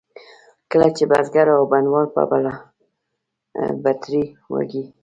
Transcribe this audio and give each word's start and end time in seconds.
کله 0.71 0.87
چې 0.95 1.03
بزګر 1.11 1.47
او 1.55 1.61
بڼوال 1.71 2.05
به 2.13 2.23
بلابترې 2.31 4.23
وړې. 4.51 4.83